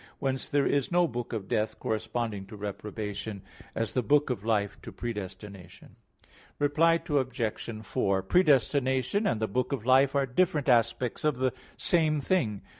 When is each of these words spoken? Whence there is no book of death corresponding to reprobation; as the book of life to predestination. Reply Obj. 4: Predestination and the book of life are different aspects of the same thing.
Whence 0.17 0.49
there 0.49 0.65
is 0.65 0.91
no 0.91 1.07
book 1.07 1.31
of 1.31 1.47
death 1.47 1.77
corresponding 1.77 2.47
to 2.47 2.55
reprobation; 2.55 3.43
as 3.75 3.93
the 3.93 4.01
book 4.01 4.31
of 4.31 4.43
life 4.43 4.81
to 4.81 4.91
predestination. 4.91 5.95
Reply 6.57 6.99
Obj. 7.07 7.75
4: 7.83 8.23
Predestination 8.23 9.27
and 9.27 9.39
the 9.39 9.47
book 9.47 9.71
of 9.71 9.85
life 9.85 10.15
are 10.15 10.25
different 10.25 10.67
aspects 10.67 11.23
of 11.23 11.37
the 11.37 11.53
same 11.77 12.19
thing. 12.19 12.63